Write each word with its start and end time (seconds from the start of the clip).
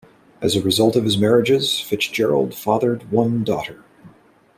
As 0.41 0.55
a 0.55 0.63
result 0.63 0.95
of 0.95 1.03
his 1.03 1.15
marriages, 1.15 1.79
Fitzgerald 1.79 2.55
fathered 2.55 3.11
one 3.11 3.43
daughter. 3.43 3.83